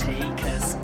take 0.00 0.44
us 0.44 0.83